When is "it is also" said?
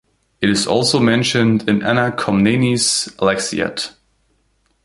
0.41-0.97